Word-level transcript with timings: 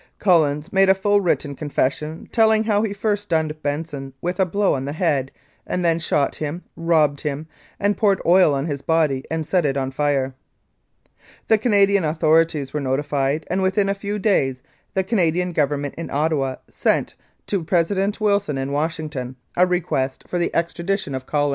"Collins 0.17 0.73
made 0.73 0.89
a 0.89 0.95
full 0.95 1.21
written 1.21 1.53
confession, 1.53 2.27
telling 2.31 2.63
how 2.63 2.81
he 2.81 2.91
first 2.91 3.21
stunned 3.21 3.61
Benson 3.61 4.13
with 4.19 4.39
a 4.39 4.47
blow 4.47 4.73
on 4.73 4.85
the 4.85 4.93
head 4.93 5.31
and 5.67 5.85
then 5.85 5.99
shot 5.99 6.37
him, 6.37 6.63
robbed 6.75 7.21
him, 7.21 7.45
and 7.79 7.95
poured 7.95 8.19
oil 8.25 8.51
on 8.55 8.65
his 8.65 8.81
body 8.81 9.23
and 9.29 9.45
set 9.45 9.63
it 9.63 9.77
on 9.77 9.91
fire. 9.91 10.33
"The 11.49 11.59
Canadian 11.59 12.03
authorities 12.03 12.73
were 12.73 12.79
notified, 12.79 13.45
and 13.47 13.61
within 13.61 13.89
a 13.89 13.93
few 13.93 14.17
days 14.17 14.63
the 14.95 15.03
Canadian 15.03 15.53
Government 15.53 15.93
in 15.99 16.09
Ottawa 16.09 16.55
sent 16.67 17.13
to 17.45 17.63
President 17.63 18.19
Wilson 18.19 18.57
in 18.57 18.71
Washington 18.71 19.35
a 19.55 19.67
request 19.67 20.23
for 20.27 20.39
the 20.39 20.49
extradition 20.55 21.13
of 21.13 21.27
Collins. 21.27 21.49